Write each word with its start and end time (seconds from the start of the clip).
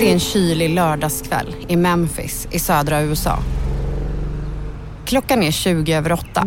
Det 0.00 0.08
är 0.08 0.12
en 0.12 0.20
kylig 0.20 0.70
lördagskväll 0.70 1.56
i 1.68 1.76
Memphis 1.76 2.48
i 2.50 2.58
södra 2.58 3.02
USA. 3.02 3.38
Klockan 5.04 5.42
är 5.42 5.50
20 5.50 5.92
över 5.92 6.12
åtta. 6.12 6.46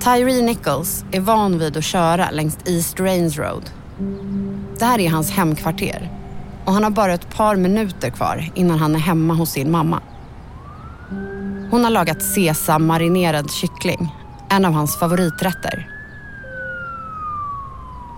Tyree 0.00 0.42
Nichols 0.42 1.04
är 1.12 1.20
van 1.20 1.58
vid 1.58 1.76
att 1.76 1.84
köra 1.84 2.30
längs 2.30 2.58
East 2.66 3.00
Rains 3.00 3.38
Road. 3.38 3.70
Det 4.78 4.84
här 4.84 4.98
är 4.98 5.10
hans 5.10 5.30
hemkvarter 5.30 6.10
och 6.64 6.72
han 6.72 6.84
har 6.84 6.90
bara 6.90 7.14
ett 7.14 7.36
par 7.36 7.56
minuter 7.56 8.10
kvar 8.10 8.50
innan 8.54 8.78
han 8.78 8.94
är 8.94 8.98
hemma 8.98 9.34
hos 9.34 9.50
sin 9.50 9.70
mamma. 9.70 10.00
Hon 11.70 11.84
har 11.84 11.90
lagat 11.90 12.22
sesam-marinerad 12.22 13.50
kyckling, 13.50 14.08
en 14.50 14.64
av 14.64 14.72
hans 14.72 14.98
favoriträtter. 14.98 15.91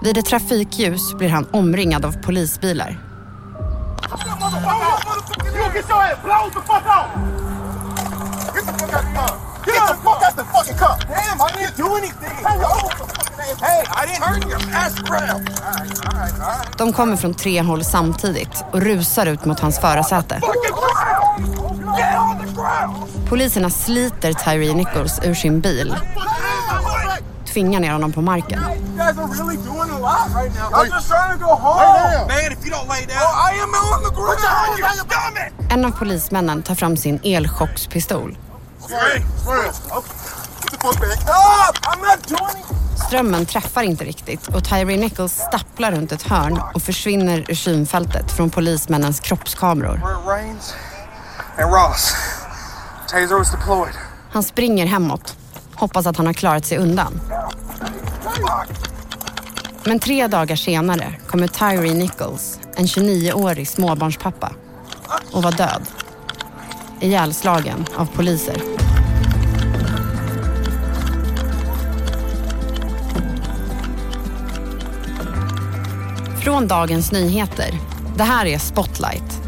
Vid 0.04 0.18
ett 0.18 0.26
trafikljus 0.26 1.14
blir 1.14 1.28
han 1.28 1.46
omringad 1.50 2.04
av 2.04 2.12
polisbilar. 2.22 2.98
De 16.78 16.92
kommer 16.92 17.16
från 17.16 17.34
tre 17.34 17.62
håll 17.62 17.84
samtidigt 17.84 18.64
och 18.72 18.80
rusar 18.80 19.26
ut 19.26 19.44
mot 19.44 19.60
hans 19.60 19.80
förarsäte. 19.80 20.40
Poliserna 23.28 23.70
sliter 23.70 24.32
Tyree 24.32 24.74
Nichols 24.74 25.20
ur 25.24 25.34
sin 25.34 25.60
bil. 25.60 25.96
Tvingar 27.52 27.80
ner 27.80 27.92
honom 27.92 28.12
på 28.12 28.20
marken. 28.20 28.60
En 35.70 35.84
av 35.84 35.90
polismännen 35.90 36.62
tar 36.62 36.74
fram 36.74 36.96
sin 36.96 37.20
elchockspistol. 37.22 38.38
Strömmen 43.06 43.46
träffar 43.46 43.82
inte 43.82 44.04
riktigt 44.04 44.48
och 44.48 44.64
Tyree 44.64 44.96
Nichols 44.96 45.32
stapplar 45.32 45.92
runt 45.92 46.12
ett 46.12 46.22
hörn 46.22 46.60
och 46.74 46.82
försvinner 46.82 47.44
ur 47.50 47.54
synfältet 47.54 48.32
från 48.32 48.50
polismännens 48.50 49.20
kroppskameror. 49.20 50.00
Han 54.32 54.42
springer 54.42 54.86
hemåt, 54.86 55.36
hoppas 55.74 56.06
att 56.06 56.16
han 56.16 56.26
har 56.26 56.32
klarat 56.32 56.66
sig 56.66 56.78
undan. 56.78 57.20
Men 59.86 59.98
tre 60.00 60.26
dagar 60.26 60.56
senare 60.56 61.14
kommer 61.26 61.46
Tyree 61.46 61.94
Nichols, 61.94 62.60
en 62.76 62.86
29-årig 62.86 63.68
småbarnspappa, 63.68 64.52
och 65.32 65.42
var 65.42 65.52
död. 65.52 65.82
Ihjälslagen 67.00 67.86
av 67.96 68.06
poliser. 68.06 68.56
Från 76.42 76.68
Dagens 76.68 77.12
Nyheter. 77.12 77.78
Det 78.16 78.24
här 78.24 78.46
är 78.46 78.58
Spotlight. 78.58 79.40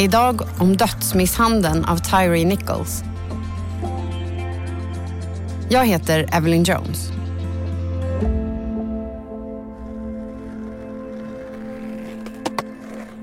Idag 0.00 0.42
om 0.58 0.76
dödsmisshandeln 0.76 1.84
av 1.84 1.96
Tyree 1.96 2.44
Nichols. 2.44 3.02
Jag 5.68 5.86
heter 5.86 6.28
Evelyn 6.32 6.64
Jones. 6.64 7.21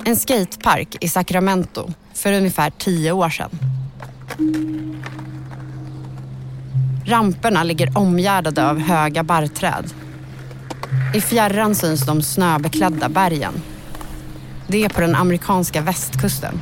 En 0.10 0.16
skatepark 0.16 0.98
i 1.00 1.08
Sacramento 1.08 1.90
för 2.14 2.34
ungefär 2.34 2.70
tio 2.70 3.12
år 3.12 3.30
sedan. 3.30 3.50
Ramperna 7.06 7.64
ligger 7.64 7.98
omgärdade 7.98 8.70
av 8.70 8.80
höga 8.80 9.24
barrträd. 9.24 9.94
I 11.16 11.22
fjärran 11.22 11.76
syns 11.76 12.06
de 12.06 12.22
snöbeklädda 12.22 13.10
bergen. 13.10 13.54
Det 14.68 14.86
är 14.86 14.90
på 14.90 15.02
den 15.02 15.16
amerikanska 15.16 15.82
västkusten. 15.82 16.62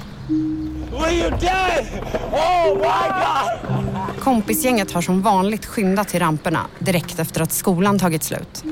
Kompisgänget 4.19 4.91
har 4.91 5.01
som 5.01 5.21
vanligt 5.21 5.65
skyndat 5.65 6.07
till 6.07 6.19
ramperna 6.19 6.67
direkt 6.79 7.19
efter 7.19 7.41
att 7.41 7.51
skolan 7.51 7.99
tagit 7.99 8.23
slut. 8.23 8.63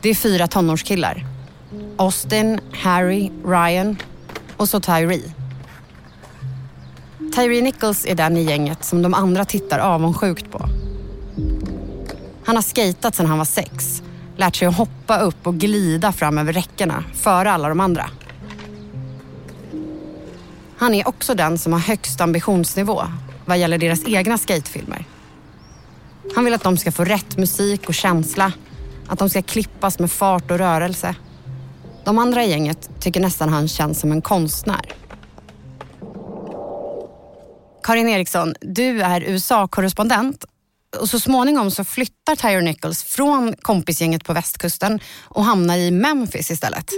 Det 0.00 0.08
är 0.08 0.14
fyra 0.14 0.46
tonårskillar. 0.46 1.37
Austin, 1.98 2.60
Harry, 2.72 3.30
Ryan 3.44 3.96
och 4.56 4.68
så 4.68 4.80
Tyree. 4.80 5.32
Tyree 7.34 7.62
Nichols 7.62 8.06
är 8.06 8.14
den 8.14 8.36
i 8.36 8.42
gänget 8.42 8.84
som 8.84 9.02
de 9.02 9.14
andra 9.14 9.44
tittar 9.44 9.78
avundsjukt 9.78 10.50
på. 10.50 10.68
Han 12.44 12.56
har 12.56 12.62
skejtat 12.62 13.14
sedan 13.14 13.26
han 13.26 13.38
var 13.38 13.44
sex, 13.44 14.02
lärt 14.36 14.56
sig 14.56 14.68
att 14.68 14.76
hoppa 14.76 15.18
upp 15.18 15.46
och 15.46 15.54
glida 15.54 16.12
fram 16.12 16.38
över 16.38 16.52
räckena 16.52 17.04
före 17.14 17.50
alla 17.50 17.68
de 17.68 17.80
andra. 17.80 18.10
Han 20.78 20.94
är 20.94 21.08
också 21.08 21.34
den 21.34 21.58
som 21.58 21.72
har 21.72 21.80
högst 21.80 22.20
ambitionsnivå 22.20 23.02
vad 23.44 23.58
gäller 23.58 23.78
deras 23.78 24.04
egna 24.06 24.38
skatefilmer. 24.38 25.04
Han 26.34 26.44
vill 26.44 26.54
att 26.54 26.62
de 26.62 26.76
ska 26.76 26.92
få 26.92 27.04
rätt 27.04 27.36
musik 27.36 27.88
och 27.88 27.94
känsla, 27.94 28.52
att 29.06 29.18
de 29.18 29.30
ska 29.30 29.42
klippas 29.42 29.98
med 29.98 30.10
fart 30.10 30.50
och 30.50 30.58
rörelse. 30.58 31.14
De 32.08 32.18
andra 32.18 32.44
i 32.44 32.50
gänget 32.50 32.90
tycker 33.00 33.20
nästan 33.20 33.48
han 33.48 33.68
känns 33.68 34.00
som 34.00 34.12
en 34.12 34.22
konstnär. 34.22 34.80
Karin 37.82 38.08
Eriksson, 38.08 38.54
du 38.60 39.02
är 39.02 39.20
USA-korrespondent 39.20 40.44
och 41.00 41.08
så 41.08 41.20
småningom 41.20 41.70
så 41.70 41.84
flyttar 41.84 42.36
Tyre 42.36 42.60
Nichols 42.60 43.04
från 43.04 43.54
kompisgänget 43.62 44.24
på 44.24 44.32
västkusten 44.32 45.00
och 45.24 45.44
hamnar 45.44 45.76
i 45.76 45.90
Memphis 45.90 46.50
istället. 46.50 46.90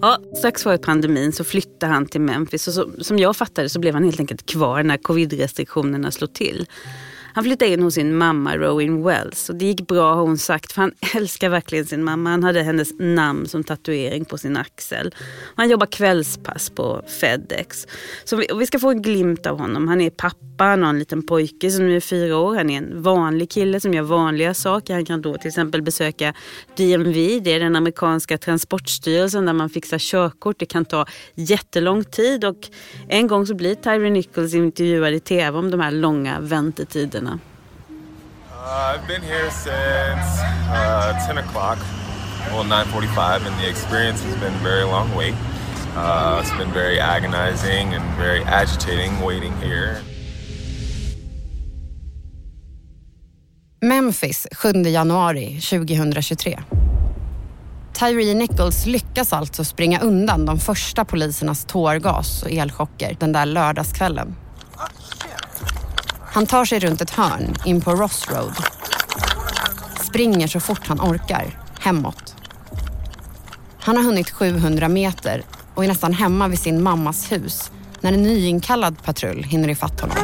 Ja, 0.00 0.18
strax 0.38 0.62
före 0.62 0.78
pandemin 0.78 1.32
så 1.32 1.44
flyttade 1.44 1.92
han 1.92 2.06
till 2.06 2.20
Memphis 2.20 2.68
och 2.68 2.74
så, 2.74 2.90
som 3.00 3.18
jag 3.18 3.36
fattade 3.36 3.68
så 3.68 3.80
blev 3.80 3.94
han 3.94 4.04
helt 4.04 4.20
enkelt 4.20 4.46
kvar 4.46 4.82
när 4.82 4.96
covid-restriktionerna 4.96 6.10
slog 6.10 6.32
till. 6.32 6.66
Han 7.36 7.44
flyttade 7.44 7.70
in 7.70 7.82
hos 7.82 7.94
sin 7.94 8.16
mamma 8.16 8.56
Rowan 8.56 9.02
Wells 9.02 9.48
och 9.48 9.56
det 9.56 9.64
gick 9.64 9.86
bra 9.86 10.14
har 10.14 10.22
hon 10.22 10.38
sagt 10.38 10.72
för 10.72 10.82
han 10.82 10.92
älskar 11.14 11.48
verkligen 11.48 11.86
sin 11.86 12.04
mamma. 12.04 12.30
Han 12.30 12.42
hade 12.44 12.62
hennes 12.62 12.88
namn 12.98 13.46
som 13.46 13.64
tatuering 13.64 14.24
på 14.24 14.38
sin 14.38 14.56
axel. 14.56 15.14
Han 15.54 15.70
jobbar 15.70 15.86
kvällspass 15.86 16.70
på 16.70 17.02
Fedex. 17.20 17.86
Så 18.24 18.36
vi, 18.36 18.46
vi 18.58 18.66
ska 18.66 18.78
få 18.78 18.90
en 18.90 19.02
glimt 19.02 19.46
av 19.46 19.58
honom. 19.58 19.88
Han 19.88 20.00
är 20.00 20.10
pappa, 20.10 20.55
han 20.64 20.82
har 20.82 20.90
en 20.90 20.98
liten 20.98 21.22
pojke 21.22 21.70
som 21.70 21.88
är 21.88 22.00
fyra 22.00 22.36
år. 22.36 22.56
Han 22.56 22.70
är 22.70 22.78
en 22.78 23.02
vanlig 23.02 23.50
kille 23.50 23.80
som 23.80 23.94
gör 23.94 24.02
vanliga 24.02 24.54
saker. 24.54 24.94
Han 24.94 25.04
kan 25.04 25.22
då 25.22 25.38
till 25.38 25.48
exempel 25.48 25.82
besöka 25.82 26.34
DMV, 26.76 27.40
det 27.40 27.52
är 27.52 27.60
den 27.60 27.76
amerikanska 27.76 28.38
transportstyrelsen 28.38 29.46
där 29.46 29.52
man 29.52 29.70
fixar 29.70 29.98
körkort. 29.98 30.58
Det 30.58 30.66
kan 30.66 30.84
ta 30.84 31.06
jättelång 31.34 32.04
tid 32.04 32.44
och 32.44 32.68
en 33.08 33.26
gång 33.26 33.46
så 33.46 33.54
blir 33.54 33.74
Tyree 33.74 34.10
Nichols 34.10 34.54
intervjuad 34.54 35.12
i 35.14 35.20
tv 35.20 35.58
om 35.58 35.70
de 35.70 35.80
här 35.80 35.90
långa 35.90 36.40
väntetiderna. 36.40 37.38
Uh, 38.66 38.94
I've 38.94 39.06
been 39.06 39.22
here 39.22 39.50
since 39.50 40.40
uh, 40.70 41.26
10 41.26 41.38
o'clock, 41.38 41.78
well 42.50 42.64
9.45 42.64 43.46
and 43.46 43.56
the 43.60 43.68
experience 43.68 44.24
has 44.24 44.36
been 44.40 44.54
very 44.64 44.82
long 44.84 45.14
wait. 45.14 45.34
Uh, 45.96 46.42
it's 46.42 46.50
been 46.58 46.72
very 46.72 46.98
agonizing 46.98 47.94
and 47.94 48.04
very 48.18 48.42
agitating 48.42 49.20
waiting 49.20 49.52
here. 49.62 50.02
Memphis 53.80 54.46
7 54.52 54.72
januari 54.72 55.60
2023. 55.60 56.60
Tyree 57.92 58.34
Nichols 58.34 58.86
lyckas 58.86 59.32
alltså 59.32 59.64
springa 59.64 60.00
undan 60.00 60.46
de 60.46 60.58
första 60.58 61.04
polisernas 61.04 61.64
tårgas 61.64 62.42
och 62.42 62.50
elchocker 62.50 63.16
den 63.20 63.32
där 63.32 63.46
lördagskvällen. 63.46 64.36
Han 66.20 66.46
tar 66.46 66.64
sig 66.64 66.78
runt 66.78 67.00
ett 67.00 67.10
hörn 67.10 67.54
in 67.64 67.80
på 67.80 67.90
Ross 67.90 68.28
Road. 68.30 68.54
Springer 70.08 70.46
så 70.46 70.60
fort 70.60 70.86
han 70.86 71.00
orkar, 71.00 71.60
hemåt. 71.80 72.34
Han 73.80 73.96
har 73.96 74.04
hunnit 74.04 74.30
700 74.30 74.88
meter 74.88 75.42
och 75.74 75.84
är 75.84 75.88
nästan 75.88 76.12
hemma 76.12 76.48
vid 76.48 76.58
sin 76.58 76.82
mammas 76.82 77.32
hus 77.32 77.70
när 78.00 78.12
en 78.12 78.22
nyinkallad 78.22 79.02
patrull 79.02 79.42
hinner 79.42 79.68
ifatt 79.68 80.00
honom. 80.00 80.16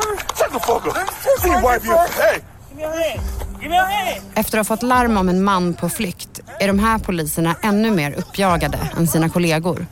Efter 4.34 4.58
att 4.58 4.68
ha 4.68 4.76
fått 4.76 4.82
larm 4.82 5.16
om 5.16 5.28
en 5.28 5.44
man 5.44 5.74
på 5.74 5.88
flykt 5.88 6.40
är 6.60 6.66
de 6.66 6.78
här 6.78 6.98
poliserna 6.98 7.56
ännu 7.62 7.90
mer 7.90 8.12
uppjagade 8.12 8.78
än 8.96 9.06
sina 9.06 9.28
kollegor. 9.28 9.86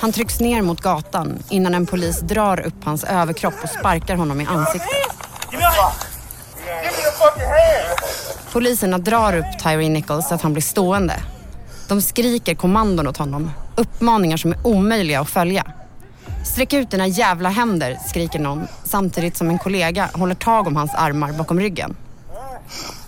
Han 0.00 0.12
trycks 0.12 0.40
ner 0.40 0.62
mot 0.62 0.80
gatan 0.80 1.38
innan 1.48 1.74
en 1.74 1.86
polis 1.86 2.20
drar 2.20 2.60
upp 2.66 2.84
hans 2.84 3.04
överkropp 3.04 3.54
och 3.62 3.68
sparkar 3.68 4.16
honom 4.16 4.40
i 4.40 4.46
ansiktet. 4.46 4.88
Poliserna 8.52 8.98
drar 8.98 9.36
upp 9.36 9.58
Tyree 9.62 9.88
Nichols 9.88 10.28
så 10.28 10.34
att 10.34 10.42
han 10.42 10.52
blir 10.52 10.62
stående. 10.62 11.22
De 11.88 12.02
skriker 12.02 12.54
kommandon 12.54 13.06
åt 13.06 13.16
honom. 13.16 13.50
Uppmaningar 13.76 14.36
som 14.36 14.52
är 14.52 14.66
omöjliga 14.66 15.20
att 15.20 15.30
följa. 15.30 15.66
Sträck 16.44 16.72
ut 16.72 16.90
dina 16.90 17.06
jävla 17.06 17.48
händer, 17.48 17.98
skriker 18.06 18.38
någon 18.38 18.66
samtidigt 18.84 19.36
som 19.36 19.48
en 19.48 19.58
kollega 19.58 20.10
håller 20.14 20.34
tag 20.34 20.66
om 20.66 20.76
hans 20.76 20.94
armar 20.94 21.32
bakom 21.32 21.60
ryggen. 21.60 21.96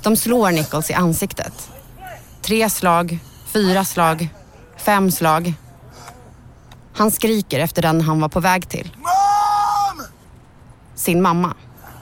De 0.02 0.16
slår 0.16 0.50
Nichols 0.50 0.90
i 0.90 0.94
ansiktet. 0.94 1.70
Tre 2.42 2.70
slag, 2.70 3.18
fyra 3.52 3.84
slag, 3.84 4.28
fem 4.76 5.10
slag. 5.10 5.54
Han 6.92 7.10
skriker 7.10 7.60
efter 7.60 7.82
den 7.82 8.00
han 8.00 8.20
var 8.20 8.28
på 8.28 8.40
väg 8.40 8.68
till. 8.68 8.96
Mom! 8.96 10.06
Sin 10.94 11.22
mamma. 11.22 11.54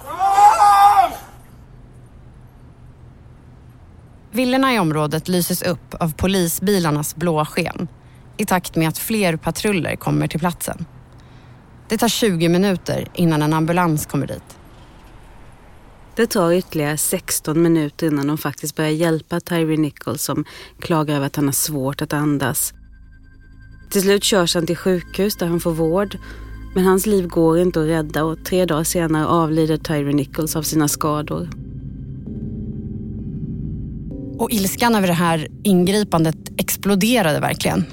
Mom! 0.04 1.12
Villorna 4.30 4.74
i 4.74 4.78
området 4.78 5.28
lyses 5.28 5.62
upp 5.62 5.94
av 5.94 6.12
polisbilarnas 6.14 7.16
blå 7.16 7.44
sken 7.44 7.88
i 8.36 8.44
takt 8.44 8.76
med 8.76 8.88
att 8.88 8.98
fler 8.98 9.36
patruller 9.36 9.96
kommer 9.96 10.26
till 10.26 10.40
platsen. 10.40 10.86
Det 11.88 11.98
tar 11.98 12.08
20 12.08 12.48
minuter 12.48 13.08
innan 13.14 13.42
en 13.42 13.52
ambulans 13.52 14.06
kommer 14.06 14.26
dit. 14.26 14.58
Det 16.16 16.26
tar 16.26 16.52
ytterligare 16.52 16.96
16 16.96 17.62
minuter 17.62 18.06
innan 18.06 18.26
de 18.26 18.38
faktiskt 18.38 18.76
börjar 18.76 18.90
hjälpa 18.90 19.40
Tyree 19.40 19.76
Nichols 19.76 20.22
som 20.22 20.44
klagar 20.80 21.16
över 21.16 21.26
att 21.26 21.36
han 21.36 21.44
har 21.44 21.52
svårt 21.52 22.02
att 22.02 22.12
andas. 22.12 22.72
Till 23.90 24.02
slut 24.02 24.24
körs 24.24 24.54
han 24.54 24.66
till 24.66 24.76
sjukhus 24.76 25.36
där 25.36 25.46
han 25.46 25.60
får 25.60 25.72
vård. 25.72 26.18
Men 26.74 26.84
hans 26.84 27.06
liv 27.06 27.26
går 27.26 27.58
inte 27.58 27.80
att 27.80 27.86
rädda 27.86 28.24
och 28.24 28.44
tre 28.44 28.64
dagar 28.64 28.84
senare 28.84 29.26
avlider 29.26 29.76
Tyree 29.76 30.14
Nichols 30.14 30.56
av 30.56 30.62
sina 30.62 30.88
skador. 30.88 31.48
Och 34.38 34.50
ilskan 34.50 34.94
över 34.94 35.06
det 35.06 35.12
här 35.12 35.48
ingripandet 35.62 36.36
exploderade 36.56 37.40
verkligen. 37.40 37.84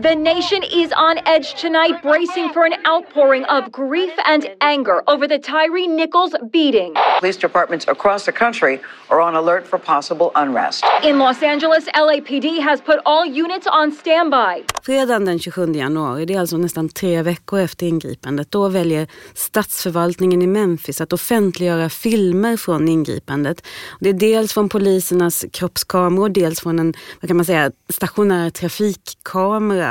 The 0.00 0.14
nation 0.14 0.62
is 0.62 0.90
on 0.96 1.18
edge 1.26 1.60
tonight, 1.60 2.02
bracing 2.02 2.48
for 2.54 2.64
an 2.64 2.72
outpouring 2.86 3.44
of 3.44 3.70
grief 3.70 4.12
and 4.24 4.48
anger 4.62 5.02
over 5.06 5.28
the 5.28 5.38
Tyree 5.38 5.86
Nichols 5.86 6.34
beating. 6.50 6.94
Police 7.20 7.36
departments 7.36 7.86
across 7.88 8.24
the 8.24 8.32
country 8.32 8.80
are 9.10 9.20
on 9.20 9.34
alert 9.36 9.66
for 9.66 9.78
possible 9.78 10.30
unrest. 10.34 10.84
In 11.02 11.18
Los 11.18 11.42
Angeles, 11.42 11.84
LAPD 11.94 12.62
has 12.62 12.80
put 12.80 13.00
all 13.04 13.26
units 13.26 13.66
on 13.66 13.92
standby. 13.92 14.64
Fredagen 14.82 15.24
den 15.24 15.38
27 15.38 15.74
januari, 15.74 16.24
det 16.24 16.34
är 16.34 16.40
alltså 16.40 16.56
nästan 16.56 16.88
tre 16.88 17.22
veckor 17.22 17.60
efter 17.60 17.86
ingripandet, 17.86 18.50
då 18.50 18.68
väljer 18.68 19.06
statsförvaltningen 19.34 20.42
i 20.42 20.46
Memphis 20.46 21.00
att 21.00 21.12
offentliggöra 21.12 21.88
filmer 21.88 22.56
från 22.56 22.88
ingripandet. 22.88 23.66
Det 24.00 24.08
är 24.08 24.12
dels 24.12 24.52
från 24.52 24.68
polisernas 24.68 25.44
kroppskameror, 25.52 26.28
dels 26.28 26.60
från 26.60 26.78
en 26.78 26.94
vad 27.20 27.28
kan 27.28 27.36
man 27.36 27.46
säga, 27.46 27.70
stationär 27.88 28.50
trafikkamera. 28.50 29.81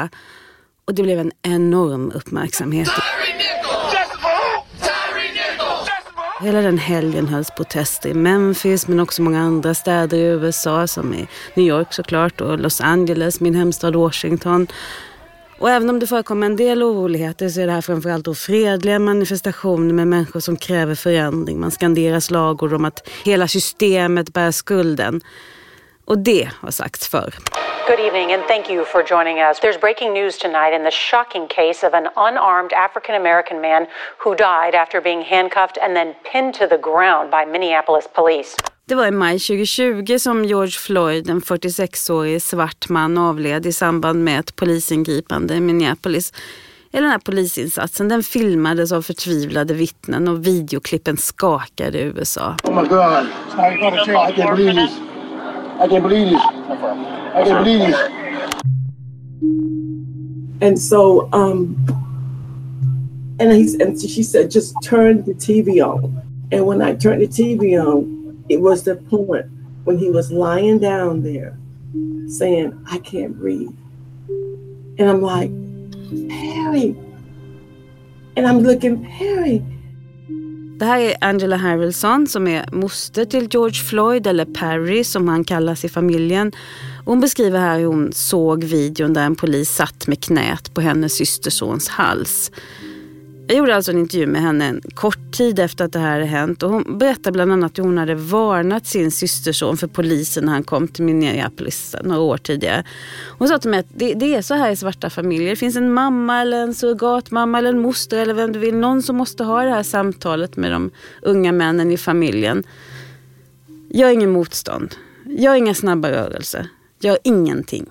Och 0.86 0.96
det 0.96 1.04
blev 1.04 1.20
en 1.20 1.32
enorm 1.42 2.12
uppmärksamhet. 2.16 2.90
Hela 6.42 6.62
den 6.62 6.78
helgen 6.78 7.28
hölls 7.28 7.52
protester 7.58 8.10
i 8.10 8.14
Memphis 8.14 8.88
men 8.88 9.00
också 9.00 9.22
många 9.22 9.42
andra 9.42 9.74
städer 9.74 10.18
i 10.18 10.22
USA 10.22 10.88
som 10.88 11.14
i 11.14 11.28
New 11.56 11.66
York 11.66 11.94
såklart 11.94 12.42
och 12.42 12.60
Los 12.60 12.82
Angeles, 12.82 13.40
min 13.40 13.56
hemstad 13.56 13.96
Washington. 13.96 14.68
Och 15.60 15.70
även 15.70 15.90
om 15.90 16.00
det 16.00 16.08
förekommer 16.08 16.46
en 16.46 16.56
del 16.56 16.84
oroligheter 16.84 17.50
så 17.50 17.62
är 17.62 17.68
det 17.68 17.74
här 17.74 17.82
framförallt 17.82 18.26
då 18.26 18.36
fredliga 18.36 19.00
manifestationer 19.00 19.94
med 19.94 20.08
människor 20.08 20.40
som 20.40 20.58
kräver 20.58 20.96
förändring. 20.96 21.60
Man 21.60 21.72
skanderar 21.72 22.20
slagord 22.20 22.74
om 22.74 22.86
att 22.86 23.10
hela 23.24 23.48
systemet 23.48 24.34
bär 24.34 24.52
skulden. 24.52 25.22
Och 26.06 26.18
det 26.18 26.50
har 26.62 26.72
sagts 26.72 27.08
förr. 27.08 27.34
Good 27.92 28.08
evening 28.08 28.32
and 28.32 28.44
thank 28.48 28.70
you 28.70 28.86
for 28.86 29.04
joining 29.04 29.38
us. 29.48 29.60
There's 29.60 29.80
breaking 29.86 30.14
news 30.14 30.38
tonight 30.38 30.74
in 30.78 30.84
the 30.84 30.92
shocking 30.92 31.48
case 31.48 31.88
of 31.88 31.94
an 31.94 32.08
unarmed 32.28 32.74
African 32.74 33.16
American 33.16 33.62
man 33.62 33.86
who 34.24 34.36
died 34.36 34.76
after 34.76 35.02
being 35.02 35.22
handcuffed 35.22 35.78
and 35.84 35.92
then 35.98 36.16
pinned 36.32 36.54
to 36.54 36.68
the 36.68 36.78
ground 36.78 37.32
by 37.32 37.44
Minneapolis 37.52 38.08
police. 38.14 38.56
Det 38.86 38.96
var 38.96 39.06
i 39.06 39.12
maj 39.12 39.40
2020 39.40 40.20
som 40.20 40.46
George 40.46 40.72
Floyd, 40.72 41.30
en 41.30 41.42
46-årig 41.42 42.42
svart 42.42 42.90
man, 42.90 43.18
avled 43.18 43.66
i 43.66 43.74
samband 43.74 44.24
med 44.24 44.40
ett 44.40 44.56
polisingripande 44.56 45.54
i 45.56 45.60
Minneapolis. 45.60 46.34
Den 46.92 47.04
här 47.04 47.20
polisinsatsen 47.20 48.08
den 48.08 48.24
filmades 48.24 48.92
av 48.92 49.02
förtvivlade 49.02 49.74
vittnen 49.74 50.28
och 50.28 50.48
videoklippen 50.48 51.18
skakade 51.18 51.98
i 51.98 52.02
USA. 52.02 52.56
Oh 52.64 52.82
my 52.82 52.88
God. 52.88 53.28
I 53.58 53.78
can't 54.38 54.56
believe 54.56 54.88
this. 54.88 54.98
I 55.84 55.88
can't 55.88 56.04
believe 56.04 56.30
this. 56.30 57.20
I 57.33 57.44
can't. 57.44 58.62
And 60.62 60.80
so, 60.80 61.30
um, 61.33 61.75
and 63.39 63.51
he's 63.51 63.74
and 63.75 64.00
she 64.00 64.22
said, 64.22 64.51
just 64.51 64.75
turn 64.83 65.24
the 65.24 65.33
TV 65.33 65.81
on. 65.83 66.22
And 66.51 66.66
when 66.66 66.81
I 66.81 66.94
turned 66.94 67.22
the 67.22 67.28
TV 67.28 67.81
on, 67.81 68.44
it 68.50 68.62
was 68.62 68.83
the 68.83 68.95
point 68.95 69.45
when 69.86 69.98
he 69.98 70.10
was 70.12 70.31
lying 70.31 70.80
down 70.80 71.24
there 71.24 71.57
saying, 72.28 72.74
I 72.89 73.00
can't 73.00 73.38
breathe. 73.39 73.74
And 75.00 75.10
I'm 75.10 75.22
like, 75.22 75.50
Harry. 76.30 76.95
And 78.36 78.45
I'm 78.45 78.60
looking, 78.60 79.04
Harry. 79.04 79.62
Det 80.80 80.86
här 80.86 81.00
är 81.00 81.16
Angela 81.22 81.56
Harrelson 81.56 82.28
som 82.28 82.48
är 82.48 82.66
moster 82.72 83.25
till 83.25 83.48
George 83.51 83.74
Floyd, 83.74 84.28
eller 84.28 84.45
Perry 84.45 85.04
som 85.04 85.28
han 85.28 85.44
kallas 85.44 85.86
i 85.86 85.89
familjen. 85.89 86.51
Hon 87.06 87.19
beskriver 87.19 87.59
här 87.59 87.80
hur 87.80 87.86
hon 87.86 88.13
såg 88.13 88.63
videon 88.63 89.13
där 89.13 89.25
en 89.25 89.36
polis 89.36 89.69
satt 89.69 90.07
med 90.07 90.24
knät 90.24 90.74
på 90.74 90.81
hennes 90.81 91.13
systersons 91.13 91.88
hals. 91.88 92.51
Jag 93.51 93.57
gjorde 93.57 93.75
alltså 93.75 93.92
en 93.92 93.98
intervju 93.98 94.27
med 94.27 94.42
henne 94.42 94.65
en 94.65 94.81
kort 94.94 95.31
tid 95.31 95.59
efter 95.59 95.86
att 95.86 95.94
det 95.94 96.00
här 96.00 96.12
hade 96.12 96.25
hänt 96.25 96.63
och 96.63 96.69
hon 96.69 96.98
berättade 96.98 97.31
bland 97.31 97.51
annat 97.51 97.77
hur 97.77 97.83
hon 97.83 97.98
hade 97.98 98.15
varnat 98.15 98.86
sin 98.86 99.12
systerson 99.12 99.77
för 99.77 99.88
polisen 99.88 100.45
när 100.45 100.53
han 100.53 100.63
kom 100.63 100.88
till 100.88 101.03
Minneapolis 101.03 101.95
några 102.03 102.21
år 102.21 102.38
tidigare. 102.38 102.83
Hon 103.38 103.47
sa 103.47 103.59
till 103.59 103.69
mig 103.69 103.80
att 103.80 103.86
det, 103.94 104.13
det, 104.13 104.36
är 104.36 104.42
så 104.42 104.54
här 104.54 104.71
i 104.71 104.75
svarta 104.75 105.09
familjer. 105.09 105.50
Det 105.50 105.56
finns 105.56 105.75
en 105.75 105.94
mamma 105.94 106.42
eller 106.42 106.63
en 106.63 106.74
surrogatmamma 106.74 107.57
eller 107.57 107.69
en 107.69 107.81
moster 107.81 108.18
eller 108.18 108.33
vem 108.33 108.51
du 108.51 108.59
vill. 108.59 108.75
Någon 108.75 109.04
som 109.04 109.15
måste 109.18 109.44
ha 109.44 109.63
det 109.63 109.69
här 109.69 109.83
samtalet 109.83 110.57
med 110.57 110.71
de 110.71 110.92
unga 111.21 111.51
männen 111.51 111.92
i 111.92 111.97
familjen. 111.97 112.63
Gör 113.89 114.09
ingen 114.09 114.31
motstånd. 114.31 114.95
Gör 115.26 115.56
inga 115.56 115.73
snabba 115.73 116.11
rörelser. 116.11 116.68
Gör 117.04 117.18
ingenting. 117.24 117.86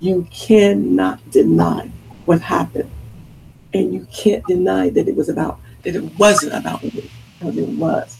You 0.00 0.24
cannot 0.48 1.32
deny 1.32 1.90
what 2.24 2.40
happened. 2.40 2.88
And 3.74 3.94
you 3.94 4.04
can't 4.24 4.42
deny 4.48 4.90
that 4.90 5.08
it 5.08 5.16
was 5.16 5.28
about 5.28 5.56
that 5.84 5.94
it 5.94 6.02
wasn't 6.18 6.52
about 6.52 6.82
me. 6.82 7.02
Because 7.38 7.60
it 7.60 7.68
was. 7.78 8.18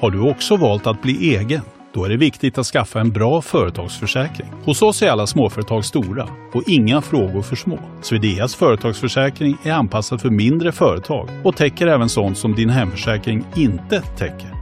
Har 0.00 0.10
du 0.10 0.30
också 0.30 0.56
valt 0.56 0.86
att 0.86 1.02
bli 1.02 1.36
egen? 1.36 1.60
Då 1.94 2.04
är 2.04 2.08
det 2.08 2.16
viktigt 2.16 2.58
att 2.58 2.66
skaffa 2.66 3.00
en 3.00 3.10
bra 3.10 3.42
företagsförsäkring. 3.42 4.48
Hos 4.64 4.82
oss 4.82 5.02
är 5.02 5.10
alla 5.10 5.26
småföretag 5.26 5.84
stora 5.84 6.28
och 6.52 6.62
inga 6.66 7.00
frågor 7.02 7.42
för 7.42 7.56
små. 7.56 7.78
Swedeas 8.02 8.54
företagsförsäkring 8.54 9.56
är 9.64 9.72
anpassad 9.72 10.20
för 10.20 10.30
mindre 10.30 10.72
företag 10.72 11.28
och 11.44 11.56
täcker 11.56 11.86
även 11.86 12.08
sånt 12.08 12.38
som 12.38 12.54
din 12.54 12.70
hemförsäkring 12.70 13.44
inte 13.56 14.00
täcker. 14.00 14.61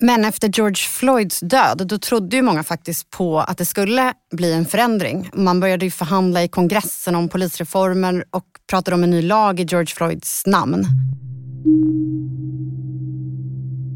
Men 0.00 0.24
efter 0.24 0.48
George 0.48 0.76
Floyds 0.76 1.40
död, 1.40 1.82
då 1.86 1.98
trodde 1.98 2.36
ju 2.36 2.42
många 2.42 2.62
faktiskt 2.62 3.10
på 3.10 3.40
att 3.40 3.58
det 3.58 3.64
skulle 3.64 4.12
bli 4.32 4.52
en 4.52 4.64
förändring. 4.64 5.30
Man 5.34 5.60
började 5.60 5.84
ju 5.84 5.90
förhandla 5.90 6.44
i 6.44 6.48
kongressen 6.48 7.14
om 7.14 7.28
polisreformer 7.28 8.24
och 8.30 8.44
pratade 8.70 8.94
om 8.94 9.02
en 9.02 9.10
ny 9.10 9.22
lag 9.22 9.60
i 9.60 9.62
George 9.62 9.94
Floyds 9.94 10.42
namn. 10.46 10.86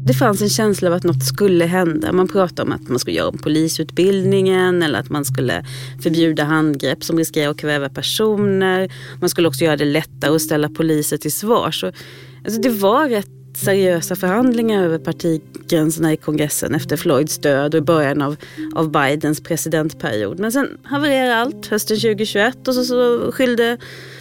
Det 0.05 0.13
fanns 0.13 0.41
en 0.41 0.49
känsla 0.49 0.89
av 0.89 0.93
att 0.93 1.03
något 1.03 1.23
skulle 1.23 1.65
hända. 1.65 2.11
Man 2.11 2.27
pratade 2.27 2.61
om 2.61 2.71
att 2.71 2.89
man 2.89 2.99
skulle 2.99 3.17
göra 3.17 3.29
om 3.29 3.37
polisutbildningen 3.37 4.83
eller 4.83 4.99
att 4.99 5.09
man 5.09 5.25
skulle 5.25 5.65
förbjuda 6.03 6.43
handgrepp 6.43 7.03
som 7.03 7.17
riskerar 7.17 7.51
att 7.51 7.57
kväva 7.57 7.89
personer. 7.89 8.91
Man 9.19 9.29
skulle 9.29 9.47
också 9.47 9.63
göra 9.63 9.77
det 9.77 9.85
lättare 9.85 10.35
att 10.35 10.41
ställa 10.41 10.69
poliser 10.69 11.17
till 11.17 11.31
svars. 11.31 11.83
alltså 11.83 12.61
det 12.61 12.69
var 12.69 13.09
rätt 13.09 13.42
seriösa 13.57 14.15
förhandlingar 14.15 14.83
över 14.83 14.97
partigränserna 14.97 16.13
i 16.13 16.17
kongressen 16.17 16.75
efter 16.75 16.97
Floyds 16.97 17.37
död 17.37 17.75
och 17.75 17.77
i 17.77 17.81
början 17.81 18.21
av, 18.21 18.35
av 18.75 18.91
Bidens 18.91 19.43
presidentperiod. 19.43 20.39
Men 20.39 20.51
sen 20.51 20.77
havererade 20.83 21.35
allt 21.35 21.67
hösten 21.67 21.97
2021 21.97 22.67
och 22.67 22.75
så, 22.75 22.85
så 22.85 23.31
skyllde 23.31 23.77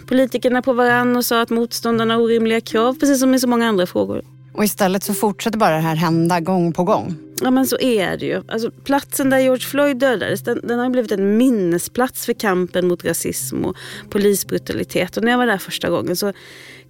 politikerna 0.06 0.62
på 0.62 0.72
varann 0.72 1.16
och 1.16 1.24
sa 1.24 1.40
att 1.40 1.50
motståndarna 1.50 2.14
har 2.14 2.20
orimliga 2.20 2.60
krav, 2.60 2.94
precis 3.00 3.20
som 3.20 3.34
i 3.34 3.40
så 3.40 3.48
många 3.48 3.68
andra 3.68 3.86
frågor. 3.86 4.22
Och 4.52 4.64
istället 4.64 5.02
så 5.02 5.14
fortsätter 5.14 5.58
bara 5.58 5.74
det 5.74 5.82
här 5.82 5.96
hända 5.96 6.40
gång 6.40 6.72
på 6.72 6.84
gång. 6.84 7.14
Ja 7.42 7.50
men 7.50 7.66
så 7.66 7.78
är 7.80 8.16
det 8.16 8.26
ju. 8.26 8.42
Alltså, 8.48 8.70
platsen 8.70 9.30
där 9.30 9.38
George 9.38 9.66
Floyd 9.66 9.96
dödades 9.96 10.42
den, 10.42 10.60
den 10.62 10.78
har 10.78 10.90
blivit 10.90 11.12
en 11.12 11.36
minnesplats 11.36 12.26
för 12.26 12.32
kampen 12.32 12.88
mot 12.88 13.04
rasism 13.04 13.64
och 13.64 13.76
polisbrutalitet. 14.10 15.16
Och 15.16 15.24
när 15.24 15.30
jag 15.30 15.38
var 15.38 15.46
där 15.46 15.58
första 15.58 15.90
gången 15.90 16.16
så 16.16 16.32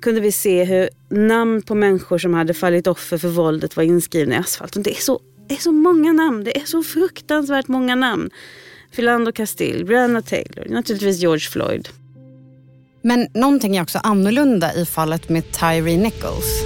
kunde 0.03 0.21
vi 0.21 0.33
se 0.33 0.65
hur 0.65 0.89
namn 1.09 1.63
på 1.63 1.75
människor 1.75 2.19
som 2.19 2.35
hade 2.35 2.55
fallit 2.55 2.87
offer 2.87 3.19
för 3.19 3.29
våldet 3.29 3.77
var 3.77 3.85
inskrivna 3.85 4.35
i 4.35 4.39
asfalten. 4.39 4.83
Det 4.83 4.91
är 4.91 5.01
så, 5.01 5.21
det 5.49 5.55
är 5.55 5.59
så 5.59 5.73
många 5.73 6.13
namn. 6.13 6.45
Det 6.45 6.57
är 6.57 6.65
så 6.65 6.83
fruktansvärt 6.83 7.69
många 7.69 7.95
namn. 7.95 8.31
Philando 8.95 9.33
Castile, 9.33 9.85
Breonna 9.85 10.23
Taylor, 10.23 10.67
naturligtvis 10.69 11.21
George 11.21 11.41
Floyd. 11.51 11.89
Men 13.03 13.29
någonting 13.35 13.77
är 13.77 13.83
också 13.83 13.99
annorlunda 14.03 14.75
i 14.75 14.87
fallet 14.87 15.29
med 15.29 15.53
Tyree 15.53 15.97
Nichols. 15.97 16.63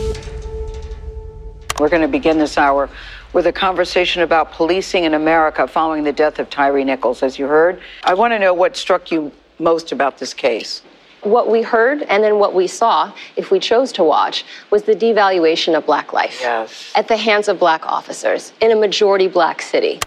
We're 1.79 1.89
going 1.89 2.03
to 2.03 2.19
begin 2.21 2.39
this 2.39 2.59
hour 2.59 2.89
with 3.35 3.49
a 3.49 3.53
conversation 3.53 4.23
about 4.23 4.57
policing 4.59 5.05
in 5.05 5.15
America 5.15 5.69
following 5.69 6.05
the 6.05 6.25
death 6.25 6.41
of 6.41 6.49
Tyree 6.49 6.85
Nichols. 6.85 7.23
As 7.23 7.41
you 7.41 7.49
heard, 7.49 7.77
I 8.13 8.15
want 8.15 8.33
to 8.33 8.39
know 8.39 8.55
what 8.55 8.77
struck 8.77 9.13
you 9.13 9.31
most 9.59 9.93
about 9.93 10.19
this 10.19 10.35
case. 10.35 10.83
What 11.27 11.51
we 11.51 11.63
heard 11.63 12.03
and 12.09 12.23
then 12.25 12.39
what 12.39 12.55
we 12.55 12.69
saw, 12.69 13.11
if 13.35 13.51
we 13.53 13.59
chose 13.59 13.93
to 13.93 14.05
watch, 14.05 14.45
was 14.71 14.83
the 14.83 14.95
devaluation 14.95 15.77
of 15.79 15.85
black 15.87 16.13
life 16.13 16.39
yes. 16.41 16.93
at 16.95 17.09
the 17.09 17.17
hands 17.17 17.49
of 17.49 17.59
black 17.59 17.83
officers 17.87 18.53
in 18.61 18.73
a 18.73 18.77
majority 18.77 19.29
black 19.29 19.63
city. 19.63 20.01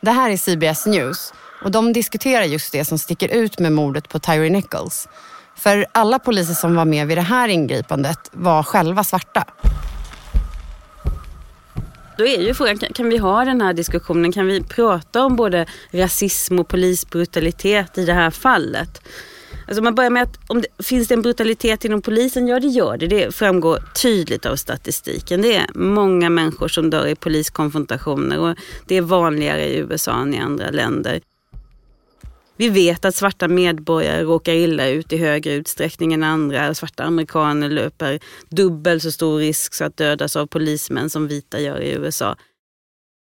Det 0.00 0.10
här 0.10 0.30
är 0.30 0.36
CBS 0.36 0.86
News 0.86 1.32
och 1.64 1.70
de 1.70 1.92
diskuterar 1.92 2.44
just 2.44 2.72
det 2.72 2.84
som 2.84 2.98
sticker 2.98 3.28
ut 3.28 3.58
med 3.58 3.72
mordet 3.72 4.08
på 4.08 4.18
Tyree 4.18 4.50
Nichols. 4.50 5.08
För 5.56 5.86
alla 5.92 6.18
poliser 6.18 6.54
som 6.54 6.76
var 6.76 6.84
med 6.84 7.06
vid 7.06 7.18
det 7.18 7.22
här 7.22 7.48
ingripandet 7.48 8.30
var 8.32 8.62
själva 8.62 9.04
svarta. 9.04 9.44
Då 12.18 12.26
är 12.26 12.40
ju 12.40 12.54
frågan, 12.54 12.78
kan, 12.78 13.08
vi 13.08 13.16
ha 13.16 13.44
den 13.44 13.60
här 13.60 13.72
diskussionen? 13.72 14.32
Kan 14.32 14.46
vi 14.46 14.62
prata 14.62 15.24
om 15.24 15.36
både 15.36 15.66
rasism 15.90 16.58
och 16.58 16.68
polisbrutalitet 16.68 17.98
i 17.98 18.04
det 18.04 18.12
här 18.12 18.30
fallet? 18.30 19.02
Alltså 19.68 19.82
man 19.82 19.94
börjar 19.94 20.10
med 20.10 20.22
att 20.22 20.38
om 20.46 20.62
det, 20.62 20.84
finns 20.84 21.08
det 21.08 21.14
en 21.14 21.22
brutalitet 21.22 21.84
inom 21.84 22.02
polisen? 22.02 22.48
Ja 22.48 22.60
det 22.60 22.66
gör 22.66 22.96
det. 22.96 23.06
Det 23.06 23.34
framgår 23.34 23.78
tydligt 24.02 24.46
av 24.46 24.56
statistiken. 24.56 25.42
Det 25.42 25.56
är 25.56 25.66
många 25.74 26.30
människor 26.30 26.68
som 26.68 26.90
dör 26.90 27.06
i 27.06 27.14
poliskonfrontationer 27.14 28.38
och 28.38 28.56
det 28.86 28.96
är 28.96 29.02
vanligare 29.02 29.66
i 29.68 29.76
USA 29.76 30.20
än 30.20 30.34
i 30.34 30.38
andra 30.38 30.70
länder. 30.70 31.20
Vi 32.58 32.68
vet 32.68 33.04
att 33.04 33.14
svarta 33.14 33.48
medborgare 33.48 34.22
råkar 34.22 34.52
illa 34.52 34.88
ut 34.88 35.12
i 35.12 35.16
högre 35.16 35.52
utsträckning 35.52 36.12
än 36.12 36.22
andra. 36.22 36.74
Svarta 36.74 37.04
amerikaner 37.04 37.68
löper 37.68 38.20
dubbelt 38.48 39.02
så 39.02 39.12
stor 39.12 39.38
risk 39.38 39.80
att 39.80 39.96
dödas 39.96 40.36
av 40.36 40.46
polismän 40.46 41.10
som 41.10 41.28
vita 41.28 41.60
gör 41.60 41.80
i 41.80 41.92
USA. 41.92 42.36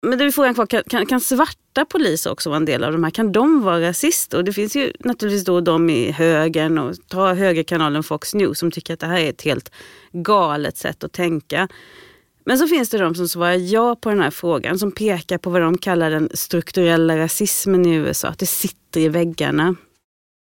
Men 0.07 0.19
det 0.19 0.25
är 0.25 0.31
frågan 0.31 0.55
kvar, 0.55 0.67
kan, 0.67 0.83
kan, 0.83 1.07
kan, 1.07 1.21
svarta 1.21 1.85
poliser 1.85 2.31
också 2.31 2.51
vara 2.51 2.57
en 2.57 2.65
del 2.65 2.85
av 2.85 2.93
de 2.93 3.05
här? 3.05 3.11
Kan 3.11 3.33
de 3.33 3.63
vara 3.63 3.89
rasister? 3.89 4.39
Och 4.39 4.45
det 4.45 4.53
finns 4.53 4.77
ju 4.77 4.93
naturligtvis 5.01 5.45
då 5.45 5.61
de 5.61 5.91
i 5.91 6.11
högern 6.11 6.79
och 6.79 6.95
ta 7.09 7.35
högerkanalen 7.35 8.03
Fox 8.03 8.35
News 8.35 8.59
som 8.59 8.71
tycker 8.71 8.95
att 8.95 9.01
det 9.01 9.07
här 9.07 9.21
är 9.21 9.31
ett 9.31 9.43
helt 9.43 9.73
galet 10.13 10.77
sätt 10.77 11.05
att 11.05 11.13
tänka. 11.13 11.69
Men 12.45 12.59
så 12.59 12.69
finns 12.69 12.91
det 12.91 12.99
de 12.99 13.15
som 13.15 13.29
svarar 13.29 13.55
ja 13.55 13.97
på 13.97 14.11
den 14.11 14.21
här 14.21 14.31
frågan 14.31 14.79
som 14.79 14.93
pekar 14.93 15.39
på 15.39 15.51
vad 15.51 15.63
de 15.63 15.79
kallar 15.79 16.11
den 16.11 16.31
strukturella 16.35 17.19
rasismen 17.19 17.87
i 17.87 17.95
USA. 17.95 18.29
Att 18.29 18.39
det 18.39 18.47
sitter 18.47 18.88
i 19.01 19.09
väggarna. 19.09 19.77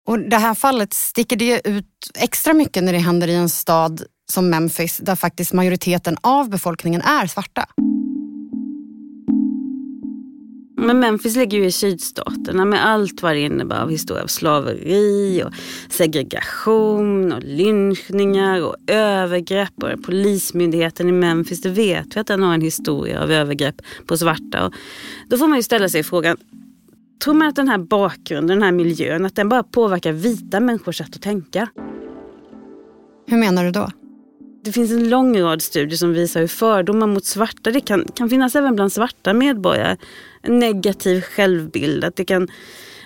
Och 0.07 0.19
det 0.19 0.37
här 0.37 0.55
fallet 0.55 0.95
sticker 0.95 1.37
det 1.37 1.69
ut 1.69 1.87
extra 2.15 2.55
mycket 2.55 2.85
när 2.85 2.93
det 2.93 2.99
händer 2.99 3.29
i 3.29 3.35
en 3.35 3.49
stad 3.49 4.03
som 4.33 4.51
Memphis 4.51 4.97
där 4.97 5.17
faktiskt 5.17 5.53
majoriteten 5.53 6.17
av 6.21 6.51
befolkningen 6.51 7.01
är 7.01 7.27
svarta. 7.27 7.67
Men 10.77 11.01
Memphis 11.01 11.37
ligger 11.37 11.59
ju 11.59 11.65
i 11.65 11.73
sydstaterna 11.73 12.65
med 12.65 12.87
allt 12.87 13.23
vad 13.23 13.35
det 13.35 13.41
innebär 13.41 13.83
av 13.83 13.91
historia 13.91 14.23
av 14.23 14.27
slaveri 14.27 15.43
och 15.45 15.53
segregation 15.89 17.33
och 17.33 17.43
lynchningar 17.43 18.63
och 18.63 18.77
övergrepp. 18.87 19.83
Och 19.83 20.03
polismyndigheten 20.05 21.09
i 21.09 21.13
Memphis, 21.13 21.63
det 21.63 21.69
vet 21.69 22.17
vi 22.17 22.21
att 22.21 22.27
den 22.27 22.43
har 22.43 22.55
en 22.55 22.61
historia 22.61 23.23
av 23.23 23.31
övergrepp 23.31 23.83
på 24.07 24.17
svarta. 24.17 24.67
Och 24.67 24.73
då 25.29 25.39
får 25.39 25.49
man 25.49 25.59
ju 25.59 25.63
ställa 25.63 25.89
sig 25.89 26.03
frågan, 26.03 26.37
tror 27.25 27.35
man 27.35 27.49
att 27.49 27.57
den 27.57 27.69
här 27.69 27.79
bakgrunden, 27.79 28.59
den 28.59 28.63
här 28.63 28.73
miljön, 28.73 29.27
att 29.27 29.37
den 29.37 29.49
bara 29.49 29.63
påverkar 29.63 30.13
vita 30.13 30.61
människors 30.61 30.99
sätt 30.99 31.17
att 31.17 31.23
tänka? 31.23 31.69
Hur 33.27 33.37
menar 33.37 33.65
du 33.65 33.71
då? 33.71 33.91
Det 34.65 34.73
finns 34.73 34.91
en 34.91 35.09
lång 35.09 35.41
rad 35.41 35.63
studier 35.63 35.97
som 35.97 36.13
visar 36.13 36.41
hur 36.41 36.49
fördomar 36.49 37.07
mot 37.07 37.25
svarta, 37.25 37.71
det 37.71 37.81
kan, 37.81 38.05
kan 38.15 38.31
finnas 38.31 38.57
även 38.57 38.75
bland 38.75 38.93
svarta 38.93 39.33
medborgare. 39.33 39.97
En 40.43 40.59
negativ 40.59 41.21
självbild. 41.21 42.05
Att 42.05 42.17
det 42.17 42.25
kan, 42.25 42.49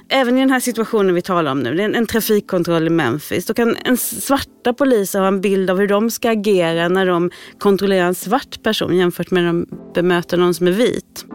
även 0.08 0.36
i 0.36 0.40
den 0.40 0.50
här 0.50 0.60
situationen 0.60 1.14
vi 1.14 1.22
talar 1.22 1.52
om 1.52 1.60
nu, 1.60 1.74
det 1.74 1.82
är 1.82 1.84
en, 1.84 1.94
en 1.94 2.06
trafikkontroll 2.06 2.86
i 2.86 2.90
Memphis. 2.90 3.46
Då 3.46 3.54
kan 3.54 3.76
en 3.84 3.96
svarta 3.96 4.72
poliser 4.72 5.20
ha 5.20 5.28
en 5.28 5.40
bild 5.40 5.70
av 5.70 5.78
hur 5.78 5.88
de 5.88 6.10
ska 6.10 6.30
agera 6.30 6.88
när 6.88 7.06
de 7.06 7.30
kontrollerar 7.58 8.06
en 8.06 8.14
svart 8.14 8.62
person 8.62 8.96
jämfört 8.96 9.30
med 9.30 9.42
när 9.42 9.52
de 9.52 9.66
bemöter 9.94 10.36
någon 10.36 10.54
som 10.54 10.66
är 10.66 10.72
vit. 10.72 11.26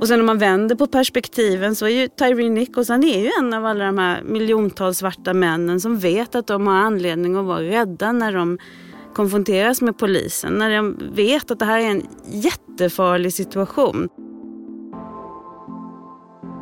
Och 0.00 0.08
sen 0.08 0.20
om 0.20 0.26
man 0.26 0.38
vänder 0.38 0.76
på 0.76 0.86
perspektiven 0.86 1.76
så 1.76 1.86
är 1.86 1.90
ju 1.90 2.08
Tyree 2.08 2.50
Nichols, 2.50 2.88
han 2.88 3.04
är 3.04 3.20
ju 3.20 3.30
en 3.40 3.54
av 3.54 3.66
alla 3.66 3.84
de 3.84 3.98
här 3.98 4.22
miljontals 4.22 4.98
svarta 4.98 5.34
männen 5.34 5.80
som 5.80 5.98
vet 5.98 6.34
att 6.34 6.46
de 6.46 6.66
har 6.66 6.74
anledning 6.74 7.36
att 7.36 7.44
vara 7.44 7.62
rädda 7.62 8.12
när 8.12 8.32
de 8.32 8.58
konfronteras 9.14 9.82
med 9.82 9.98
polisen. 9.98 10.52
När 10.52 10.76
de 10.76 10.96
vet 11.12 11.50
att 11.50 11.58
det 11.58 11.64
här 11.64 11.80
är 11.80 11.90
en 11.90 12.06
jättefarlig 12.26 13.32
situation. 13.32 14.08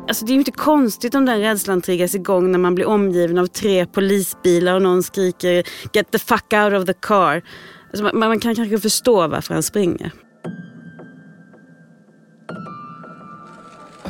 Alltså 0.07 0.25
det 0.25 0.31
är 0.31 0.33
ju 0.33 0.39
inte 0.39 0.51
konstigt 0.51 1.15
om 1.15 1.25
den 1.25 1.39
rädslan 1.39 1.81
triggas 1.81 2.15
igång 2.15 2.51
när 2.51 2.59
man 2.59 2.75
blir 2.75 2.85
omgiven 2.85 3.37
av 3.37 3.47
tre 3.47 3.85
polisbilar 3.85 4.75
och 4.75 4.81
någon 4.81 5.03
skriker 5.03 5.63
“Get 5.93 6.11
the 6.11 6.19
fuck 6.19 6.53
out 6.53 6.73
of 6.73 6.85
the 6.85 6.93
car”. 6.93 7.41
Alltså 7.89 8.03
man, 8.03 8.19
man 8.19 8.39
kan 8.39 8.55
kanske 8.55 8.79
förstå 8.79 9.27
varför 9.27 9.53
han 9.53 9.63
springer. 9.63 10.11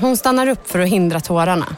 Hon 0.02 0.18
stannar 0.18 0.48
upp 0.48 0.68
för 0.68 0.80
att 0.80 0.90
hindra 0.90 1.20
tårarna. 1.20 1.76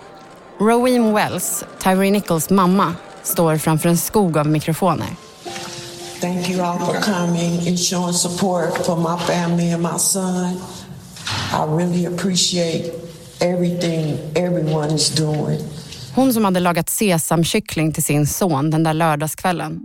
Rowene 0.60 1.14
Wells, 1.14 1.64
Tyree 1.84 2.12
Nichols 2.12 2.50
mamma, 2.50 2.96
står 3.24 3.58
framför 3.58 3.90
en 3.90 3.98
skog 3.98 4.38
av 4.38 4.48
mikrofoner. 4.48 5.08
Thank 6.22 6.50
you 6.50 6.62
all 6.62 6.80
for 6.80 6.94
coming 6.94 7.68
and 7.68 7.80
showing 7.80 8.14
support 8.14 8.86
for 8.86 8.96
my 8.96 9.20
family 9.20 9.74
and 9.74 9.84
my 9.84 10.00
son. 10.00 10.58
I 11.54 11.84
really 11.84 12.06
appreciate 12.06 12.92
everything 13.40 14.18
everyone 14.36 14.96
is 14.96 15.10
doing. 15.10 15.60
Hon 16.16 16.34
som 16.34 16.46
hade 16.46 16.60
lagat 16.60 16.90
sesamkyckling 16.90 17.94
till 17.94 18.04
sin 18.04 18.28
son 18.28 18.70
den 18.70 18.84
där 18.84 18.94
lördagskvällen. 18.94 19.80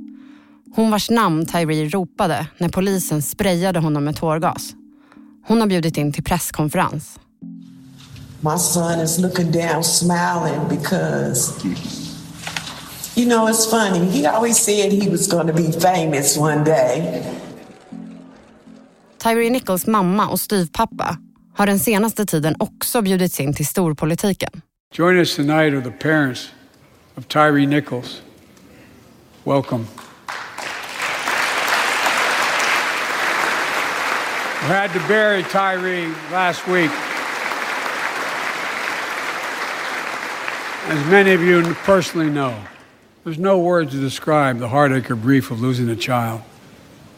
Hon 0.75 0.91
vars 0.91 1.11
namn 1.11 1.47
Tyree 1.47 1.89
ropade 1.89 2.47
när 2.59 2.69
polisen 2.69 3.23
sprayade 3.23 3.79
honom 3.79 4.05
med 4.05 4.17
tårgas. 4.17 4.75
Hon 5.47 5.61
har 5.61 5.67
bjudit 5.67 5.97
in 5.97 6.13
till 6.13 6.25
presskonferens. 6.25 7.19
My 8.47 8.59
son 8.59 9.01
is 9.01 9.19
looking 9.19 9.51
down 9.51 9.83
smiling 9.83 10.69
because 10.69 11.65
you 13.17 13.27
know 13.27 13.49
it's 13.49 13.67
funny. 13.71 14.07
He 14.07 14.25
always 14.25 14.57
said 14.57 14.93
he 14.93 15.09
was 15.09 15.27
going 15.27 15.49
to 15.49 15.53
be 15.53 15.73
famous 15.73 16.37
one 16.37 16.63
day. 16.65 17.25
Tyree 19.19 19.51
Nichols 19.51 19.87
mamma 19.87 20.29
och 20.29 20.41
styvpappa 20.41 21.19
har 21.55 21.67
den 21.67 21.79
senaste 21.79 22.27
tiden 22.27 22.55
också 22.59 23.03
bjudits 23.03 23.41
in 23.41 23.55
till 23.55 23.67
storpolitiken. 23.67 24.63
Join 24.95 25.21
us 25.21 25.37
tonight 25.37 25.75
are 25.75 25.81
the 25.81 25.91
parents 25.91 26.51
of 27.17 27.29
Tyree 27.29 27.67
Nichols. 27.67 28.23
Welcome. 29.45 29.87
We 34.63 34.69
had 34.69 34.93
to 34.93 35.01
bury 35.09 35.43
Tyree 35.43 36.15
last 36.33 36.69
week. 36.69 36.91
As 40.89 41.05
many 41.11 41.33
of 41.35 41.43
you 41.43 41.75
personally 41.85 42.31
know, 42.31 42.55
there's 43.25 43.41
no 43.41 43.59
words 43.59 43.91
to 43.91 44.01
describe 44.01 44.61
the 44.61 44.69
heartache 44.69 45.11
or 45.11 45.17
grief 45.17 45.51
of 45.51 45.61
losing 45.61 45.89
a 45.89 45.97
child. 45.97 46.41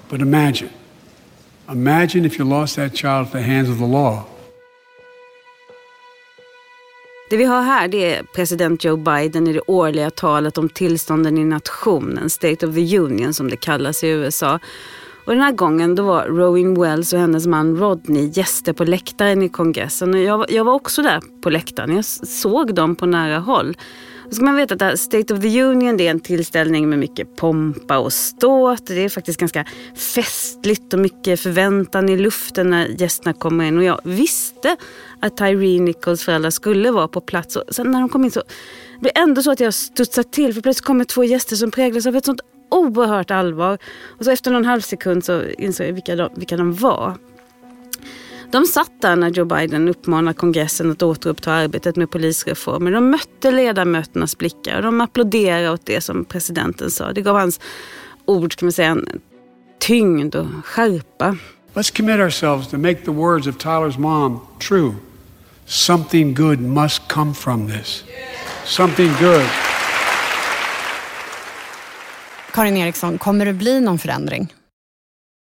But 0.09 0.21
imagine, 0.21 0.71
imagine 1.69 2.25
if 2.25 2.39
you 2.39 2.47
lost 2.47 2.77
that 2.77 2.95
child 2.95 3.27
at 3.27 3.33
the 3.33 3.43
hands 3.43 3.69
of 3.69 3.79
the 3.79 3.87
law. 3.87 4.25
Det 7.31 7.37
vi 7.37 7.45
har 7.45 7.63
här 7.63 7.89
det 7.89 8.15
är 8.15 8.23
president 8.23 8.85
Joe 8.85 8.97
Biden 8.97 9.47
i 9.49 9.53
det 9.53 9.61
årliga 9.67 10.11
talet 10.11 10.59
om 10.59 10.69
tillstånden 10.69 11.39
i 11.39 11.45
nationen, 11.45 12.31
State 12.31 12.67
of 12.67 12.75
the 12.75 12.99
Union 12.99 13.35
som 13.35 13.51
det 13.51 13.57
kallas 13.57 14.05
i 14.05 14.09
USA. 14.09 14.59
Och 15.29 15.35
den 15.35 15.43
här 15.43 15.53
gången 15.53 15.95
då 15.95 16.03
var 16.03 16.25
Rowan 16.25 16.81
Wells 16.81 17.13
och 17.13 17.19
hennes 17.19 17.47
man 17.47 17.77
Rodney 17.77 18.31
gäster 18.33 18.73
på 18.73 18.85
läktaren 18.85 19.43
i 19.43 19.49
kongressen. 19.49 20.15
Och 20.15 20.21
jag, 20.21 20.51
jag 20.51 20.65
var 20.65 20.73
också 20.73 21.03
där 21.03 21.21
på 21.43 21.51
läktaren. 21.51 21.97
Jag 21.97 22.05
såg 22.05 22.75
dem 22.75 22.97
på 22.97 23.07
nära 23.07 23.39
håll. 23.39 23.77
Då 24.29 24.35
ska 24.35 24.45
man 24.45 24.57
veta 24.57 24.87
att 24.87 25.01
State 25.01 25.35
of 25.35 25.41
the 25.41 25.63
Union 25.63 25.97
det 25.97 26.07
är 26.07 26.11
en 26.11 26.21
tillställning 26.21 26.89
med 26.89 26.99
mycket 26.99 27.37
pompa 27.37 27.99
och 27.99 28.13
ståt. 28.13 28.87
Det 28.87 29.05
är 29.05 29.09
faktiskt 29.09 29.41
ganska 29.41 29.65
festligt 30.15 30.95
och 30.95 31.01
mycket 31.01 31.41
förväntan 31.41 32.09
i 32.09 32.17
luften 32.17 32.71
när 32.71 32.87
gästerna 32.87 33.33
kommer 33.33 33.65
in. 33.65 33.79
Och 33.79 33.85
jag 33.85 34.01
visste 34.05 34.77
att 35.21 35.37
Tyree 35.37 35.81
Nichols 35.81 36.25
föräldrar 36.25 36.51
skulle 36.51 36.91
vara 36.91 37.09
på 37.09 37.21
plats. 37.21 37.57
Och 37.57 37.65
sen 37.71 37.91
när 37.91 38.01
de 38.01 38.09
kom 38.09 38.25
in 38.25 38.31
så 38.31 38.43
blev 39.01 39.13
är 39.15 39.23
ändå 39.23 39.43
så 39.43 39.51
att 39.51 39.61
jag 39.61 39.75
studsade 39.75 40.29
till. 40.29 40.55
För 40.55 40.61
plötsligt 40.61 40.87
kommer 40.87 41.05
två 41.05 41.25
gäster 41.25 41.57
som 41.57 41.71
präglas 41.71 42.07
av 42.07 42.17
ett 42.17 42.25
sånt 42.25 42.41
oerhört 42.69 43.31
allvar. 43.31 43.79
Och 44.19 44.25
så 44.25 44.31
efter 44.31 44.51
någon 44.51 44.65
halv 44.65 44.81
sekund 44.81 45.25
så 45.25 45.43
insåg 45.59 45.87
jag 45.87 45.93
vilka 45.93 46.17
de, 46.17 46.31
vilka 46.35 46.57
de 46.57 46.75
var. 46.75 47.17
De 48.51 48.65
satt 48.65 48.93
där 49.01 49.17
när 49.17 49.31
Joe 49.31 49.45
Biden 49.45 49.89
uppmanade 49.89 50.35
kongressen 50.35 50.91
att 50.91 51.03
återuppta 51.03 51.53
arbetet 51.53 51.97
med 51.97 52.11
polisreformer. 52.11 52.91
De 52.91 53.11
mötte 53.11 53.51
ledamöternas 53.51 54.39
blickar 54.39 54.77
och 54.77 54.83
de 54.83 55.01
applåderade 55.01 55.71
åt 55.71 55.87
det 55.87 56.01
som 56.01 56.25
presidenten 56.25 56.91
sa. 56.91 57.13
Det 57.13 57.21
gav 57.23 57.37
hans 57.39 57.61
ord 58.25 58.57
kan 58.57 58.67
man 58.67 58.73
säga, 58.73 58.91
en 58.91 59.21
tyngd 59.79 60.35
och 60.35 60.47
skärpa. 60.65 61.37
Let's 61.75 61.97
commit 61.97 62.21
ourselves 62.21 62.69
to 62.69 62.79
make 62.79 63.05
the 63.05 63.11
words 63.11 63.47
of 63.47 63.57
Tyler's 63.59 63.99
mom 63.99 64.41
true. 64.59 64.95
Something 65.67 66.35
good 66.35 66.61
must 66.61 67.09
come 67.09 67.35
from 67.35 67.69
this. 67.69 68.05
Something 68.65 69.13
good. 69.21 69.68
Karin 72.59 72.77
Eriksson, 72.77 73.19
kommer 73.19 73.47
det 73.47 73.53
bli 73.53 73.81
någon 73.81 73.99
förändring? 73.99 74.55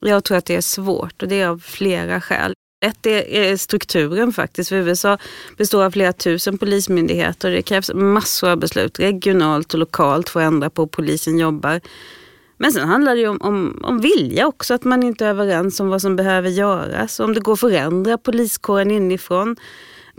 Jag 0.06 0.24
tror 0.24 0.38
att 0.38 0.46
det 0.46 0.56
är 0.56 0.62
svårt 0.62 1.22
och 1.22 1.28
det 1.28 1.42
är 1.42 1.48
av 1.48 1.60
flera 1.60 2.22
skäl. 2.22 2.54
Ett 2.86 3.06
är 3.06 3.58
strukturen 3.58 4.34
faktiskt. 4.34 4.70
För 4.70 4.76
USA 4.76 5.18
består 5.58 5.84
av 5.84 5.92
flera 5.92 6.14
tusen 6.14 6.58
polismyndigheter 6.58 7.50
och 7.50 7.56
det 7.56 7.62
krävs 7.62 7.92
massor 7.94 8.50
av 8.50 8.58
beslut 8.58 9.00
regionalt 9.00 9.74
och 9.74 9.80
lokalt 9.80 10.30
för 10.30 10.40
att 10.40 10.48
ändra 10.48 10.70
på 10.70 10.82
hur 10.82 10.88
polisen 10.88 11.40
jobbar. 11.40 11.82
Men 12.58 12.72
sen 12.72 12.88
handlar 12.88 13.16
det 13.16 13.22
ju 13.22 13.28
om, 13.28 13.42
om, 13.42 13.82
om 13.84 14.02
vilja 14.02 14.48
också, 14.48 14.74
att 14.74 14.84
man 14.84 15.04
inte 15.04 15.26
är 15.26 15.30
överens 15.30 15.80
om 15.80 15.90
vad 15.90 16.02
som 16.02 16.16
behöver 16.16 16.50
göras. 16.50 17.20
Om 17.20 17.34
det 17.34 17.40
går 17.40 17.54
att 17.54 17.60
förändra 17.60 18.18
poliskåren 18.18 18.92
inifrån. 18.92 19.56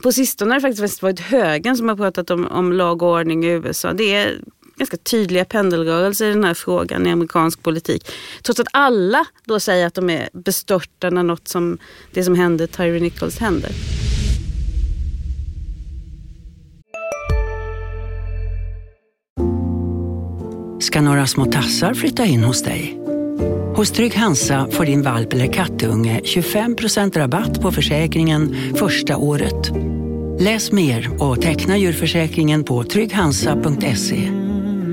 På 0.02 0.12
sistone 0.12 0.54
har 0.54 0.60
det 0.60 0.76
faktiskt 0.76 1.02
varit 1.02 1.20
högern 1.20 1.76
som 1.76 1.88
har 1.88 1.96
pratat 1.96 2.30
om, 2.30 2.46
om 2.46 2.72
lag 2.72 3.02
och 3.02 3.08
ordning 3.08 3.44
i 3.44 3.48
USA. 3.48 3.92
Det 3.92 4.14
är 4.14 4.40
ganska 4.76 4.96
tydliga 4.96 5.44
pendelrörelser 5.44 6.26
i 6.26 6.28
den 6.28 6.44
här 6.44 6.54
frågan 6.54 7.06
i 7.06 7.10
amerikansk 7.10 7.62
politik. 7.62 8.08
Trots 8.42 8.60
att 8.60 8.68
alla 8.72 9.24
då 9.44 9.60
säger 9.60 9.86
att 9.86 9.94
de 9.94 10.10
är 10.10 10.28
bestörta 10.32 11.10
när 11.10 11.22
något 11.22 11.48
som 11.48 11.78
det 12.12 12.24
som 12.24 12.34
hände 12.34 12.66
Tyree 12.66 13.00
Nichols 13.00 13.38
händer. 13.38 13.70
Ska 20.80 21.00
några 21.00 21.26
små 21.26 21.44
tassar 21.44 21.94
flytta 21.94 22.24
in 22.24 22.44
hos 22.44 22.62
dig? 22.62 23.00
Hos 23.76 23.90
Trygg 23.90 24.14
Hansa 24.14 24.68
får 24.70 24.84
din 24.84 25.02
valp 25.02 25.32
eller 25.32 25.52
kattunge 25.52 26.20
25% 26.24 27.18
rabatt 27.18 27.60
på 27.60 27.72
försäkringen 27.72 28.56
första 28.74 29.16
året. 29.16 29.70
Läs 30.40 30.72
mer 30.72 31.22
och 31.22 31.42
teckna 31.42 31.76
djurförsäkringen 31.78 32.64
på 32.64 32.84
trygghansa.se. 32.84 34.43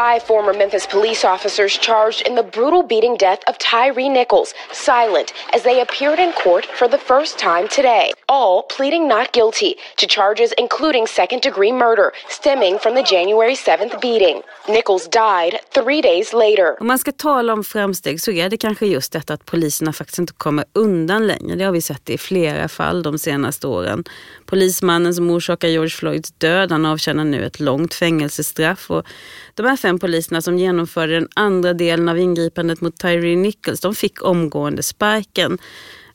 Five 0.00 0.22
former 0.22 0.54
Memphis 0.54 0.86
police 0.86 1.26
officers 1.26 1.76
charged 1.76 2.26
in 2.26 2.34
the 2.34 2.42
brutal 2.42 2.82
beating 2.82 3.16
death 3.16 3.42
of 3.46 3.58
Tyree 3.58 4.08
Nichols, 4.08 4.54
silent 4.72 5.34
as 5.52 5.62
they 5.62 5.82
appeared 5.82 6.18
in 6.18 6.32
court 6.32 6.64
for 6.64 6.88
the 6.88 6.96
first 6.98 7.38
time 7.38 7.68
today, 7.68 8.12
all 8.26 8.62
pleading 8.76 9.08
not 9.08 9.32
guilty 9.32 9.74
to 9.98 10.06
charges 10.06 10.54
including 10.58 11.06
second 11.06 11.42
degree 11.42 11.72
murder 11.72 12.12
stemming 12.28 12.78
from 12.78 12.94
the 12.94 13.02
January 13.02 13.54
7th 13.54 14.00
beating. 14.00 14.42
Nichols 14.68 15.08
died 15.08 15.58
three 15.74 16.00
days 16.00 16.32
later. 16.32 16.76
Om 16.80 16.86
man 16.86 16.98
ska 16.98 17.12
tala 17.12 17.52
om 17.52 17.64
framsteg 17.64 18.20
så 18.20 18.30
är 18.30 18.48
det 18.48 18.56
kanske 18.56 18.86
just 18.86 19.12
detta 19.12 19.34
att 19.34 19.46
poliserna 19.46 19.92
faktiskt 19.92 20.18
inte 20.18 20.32
kommer 20.32 20.64
undan 20.72 21.26
längre. 21.26 21.56
Det 21.56 21.64
har 21.64 21.72
vi 21.72 21.82
sett 21.82 22.10
i 22.10 22.18
flera 22.18 22.68
fall 22.68 23.02
de 23.02 23.18
senaste 23.18 23.66
åren. 23.66 24.04
Polismannen 24.46 25.14
som 25.14 25.30
orsakar 25.30 25.68
George 25.68 25.90
Floyds 25.90 26.30
död, 26.30 26.72
han 26.72 26.86
avtjänar 26.86 27.24
nu 27.24 27.44
ett 27.44 27.60
långt 27.60 27.94
fängelsestraff. 27.94 28.90
Och 28.90 29.06
de 29.54 29.66
här 29.66 29.76
fem 29.76 29.89
poliserna 29.98 30.42
som 30.42 30.58
genomförde 30.58 31.14
den 31.14 31.28
andra 31.34 31.72
delen 31.72 32.08
av 32.08 32.18
ingripandet 32.18 32.80
mot 32.80 32.98
Tyree 32.98 33.36
Nichols, 33.36 33.80
de 33.80 33.94
fick 33.94 34.24
omgående 34.24 34.82
sparken. 34.82 35.58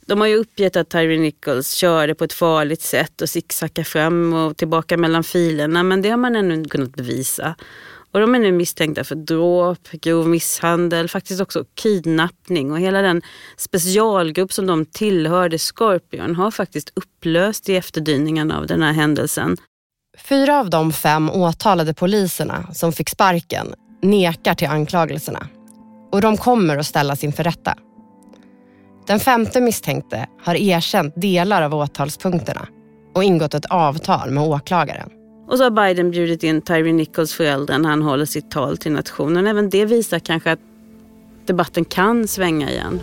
De 0.05 0.21
har 0.21 0.27
ju 0.27 0.35
uppgett 0.35 0.75
att 0.75 0.89
Tyree 0.89 1.19
Nichols 1.19 1.71
körde 1.71 2.15
på 2.15 2.23
ett 2.23 2.33
farligt 2.33 2.81
sätt 2.81 3.21
och 3.21 3.29
sicksackade 3.29 3.85
fram 3.85 4.33
och 4.33 4.57
tillbaka 4.57 4.97
mellan 4.97 5.23
filerna, 5.23 5.83
men 5.83 6.01
det 6.01 6.09
har 6.09 6.17
man 6.17 6.35
ännu 6.35 6.53
inte 6.53 6.69
kunnat 6.69 6.95
bevisa. 6.95 7.55
Och 8.11 8.21
de 8.21 8.35
är 8.35 8.39
nu 8.39 8.51
misstänkta 8.51 9.03
för 9.03 9.15
dråp, 9.15 9.91
grov 9.91 10.29
misshandel, 10.29 11.09
faktiskt 11.09 11.41
också 11.41 11.65
kidnappning 11.75 12.71
och 12.71 12.79
hela 12.79 13.01
den 13.01 13.21
specialgrupp 13.57 14.53
som 14.53 14.65
de 14.65 14.85
tillhörde, 14.85 15.57
Scorpion, 15.57 16.35
har 16.35 16.51
faktiskt 16.51 16.91
upplöst 16.95 17.69
i 17.69 17.75
efterdyningarna 17.75 18.57
av 18.57 18.67
den 18.67 18.81
här 18.81 18.93
händelsen. 18.93 19.57
Fyra 20.17 20.59
av 20.59 20.69
de 20.69 20.93
fem 20.93 21.29
åtalade 21.29 21.93
poliserna 21.93 22.67
som 22.73 22.91
fick 22.91 23.09
sparken 23.09 23.73
nekar 24.01 24.53
till 24.53 24.67
anklagelserna 24.67 25.47
och 26.11 26.21
de 26.21 26.37
kommer 26.37 26.77
att 26.77 26.85
ställas 26.85 27.23
inför 27.23 27.43
rätta. 27.43 27.75
Den 29.07 29.19
femte 29.19 29.61
misstänkte 29.61 30.27
har 30.43 30.55
erkänt 30.55 31.13
delar 31.15 31.61
av 31.61 31.75
åtalspunkterna 31.75 32.67
och 33.15 33.23
ingått 33.23 33.53
ett 33.53 33.65
avtal 33.65 34.31
med 34.31 34.43
åklagaren. 34.43 35.09
Och 35.47 35.57
så 35.57 35.63
har 35.63 35.71
Biden 35.71 36.11
bjudit 36.11 36.43
in 36.43 36.61
Tyree 36.61 36.93
Nichols 36.93 37.33
föräldrar 37.33 37.77
när 37.77 37.89
han 37.89 38.01
håller 38.01 38.25
sitt 38.25 38.51
tal 38.51 38.77
till 38.77 38.91
nationen. 38.91 39.47
Även 39.47 39.69
det 39.69 39.85
visar 39.85 40.19
kanske 40.19 40.51
att 40.51 40.59
debatten 41.45 41.85
kan 41.85 42.27
svänga 42.27 42.69
igen. 42.69 43.01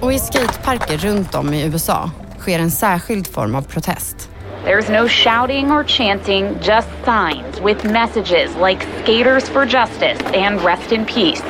Och 0.00 0.12
i 0.12 0.18
skateparker 0.18 0.98
runt 0.98 1.34
om 1.34 1.54
i 1.54 1.64
USA 1.64 2.10
sker 2.38 2.58
en 2.58 2.70
särskild 2.70 3.26
form 3.26 3.54
av 3.54 3.62
protest. 3.62 4.30
There's 4.64 4.90
no 4.90 5.06
shouting 5.08 5.70
or 5.70 5.84
chanting, 5.84 6.60
just 6.60 6.88
signs 7.04 7.60
with 7.62 7.82
messages 7.84 8.54
like 8.56 8.82
Skaters 9.00 9.48
for 9.48 9.64
Justice 9.64 10.18
and 10.34 10.60
Rest 10.62 10.92
in 10.92 11.06
Peace, 11.06 11.40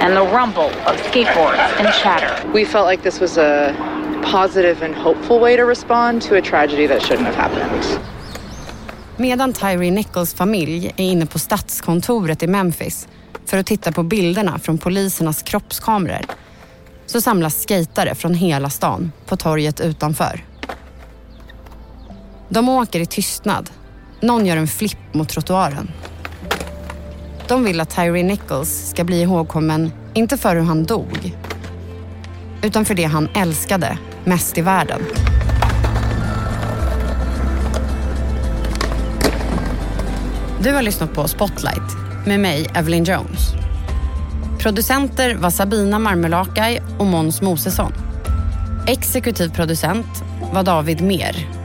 and 0.00 0.14
the 0.14 0.22
rumble 0.22 0.70
of 0.86 0.96
skateboards 1.10 1.80
and 1.80 1.88
chatter. 2.02 2.50
We 2.52 2.66
felt 2.66 2.86
like 2.86 3.02
this 3.02 3.20
was 3.20 3.38
a 3.38 3.74
positive 4.22 4.82
and 4.82 4.94
hopeful 4.94 5.40
way 5.40 5.56
to 5.56 5.64
respond 5.64 6.22
to 6.22 6.34
a 6.34 6.42
tragedy 6.42 6.86
that 6.86 7.02
shouldn't 7.02 7.26
have 7.26 7.36
happened. 7.36 8.00
Medan 9.16 9.52
Tyree 9.52 9.90
Nichols 9.90 10.34
familj 10.34 10.86
är 10.96 11.04
inne 11.04 11.26
på 11.26 11.38
stadskontoret 11.38 12.42
i 12.42 12.46
Memphis 12.46 13.08
för 13.46 13.58
att 13.58 13.66
titta 13.66 13.92
på 13.92 14.02
bilderna 14.02 14.58
från 14.58 14.78
polisernas 14.78 15.42
kroppskameror 15.42 16.24
så 17.06 17.20
samlas 17.20 17.66
skejtare 17.66 18.14
från 18.14 18.34
hela 18.34 18.70
stan 18.70 19.12
på 19.26 19.36
torget 19.36 19.80
utanför. 19.80 20.47
De 22.48 22.68
åker 22.68 23.00
i 23.00 23.06
tystnad. 23.06 23.70
Någon 24.20 24.46
gör 24.46 24.56
en 24.56 24.66
flipp 24.66 25.14
mot 25.14 25.28
trottoaren. 25.28 25.90
De 27.48 27.64
vill 27.64 27.80
att 27.80 27.90
Tyree 27.96 28.22
Nichols 28.22 28.90
ska 28.90 29.04
bli 29.04 29.22
ihågkommen, 29.22 29.92
inte 30.14 30.36
för 30.36 30.56
hur 30.56 30.62
han 30.62 30.84
dog, 30.84 31.36
utan 32.62 32.84
för 32.84 32.94
det 32.94 33.04
han 33.04 33.28
älskade 33.34 33.98
mest 34.24 34.58
i 34.58 34.60
världen. 34.60 35.00
Du 40.62 40.72
har 40.72 40.82
lyssnat 40.82 41.14
på 41.14 41.28
Spotlight 41.28 41.96
med 42.26 42.40
mig, 42.40 42.66
Evelyn 42.74 43.04
Jones. 43.04 43.40
Producenter 44.58 45.34
var 45.34 45.50
Sabina 45.50 45.98
Marmelakai 45.98 46.80
och 46.98 47.06
Måns 47.06 47.42
Mosesson. 47.42 47.92
Exekutiv 48.86 49.48
producent 49.48 50.24
var 50.52 50.62
David 50.62 51.00
Mer. 51.00 51.57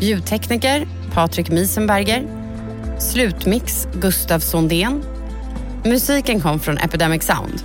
Ljudtekniker 0.00 0.86
Patrik 1.14 1.50
Miesenberger. 1.50 2.26
Slutmix 2.98 3.88
Gustav 3.94 4.38
Sondén. 4.38 5.02
Musiken 5.84 6.40
kom 6.40 6.60
från 6.60 6.78
Epidemic 6.78 7.24
Sound. 7.24 7.62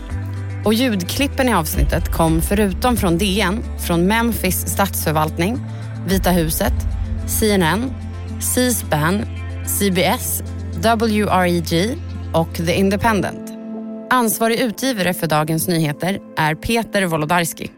Och 0.66 0.74
ljudklippen 0.74 1.50
i 1.50 1.54
avsnittet 1.54 2.12
kom 2.12 2.42
förutom 2.42 2.98
från 2.98 3.18
DN, 3.18 3.64
från 3.88 4.08
Memphis 4.08 4.68
stadsförvaltning, 4.68 5.60
Vita 6.08 6.32
huset, 6.32 6.74
CNN, 7.28 7.94
C-SPAN, 8.42 9.26
CBS, 9.66 10.44
WREG 10.74 11.98
och 12.34 12.54
The 12.56 12.74
Independent. 12.74 13.52
Ansvarig 14.10 14.60
utgivare 14.60 15.14
för 15.14 15.28
Dagens 15.28 15.68
Nyheter 15.68 16.20
är 16.38 16.56
Peter 16.56 17.06
Wolodarski. 17.06 17.72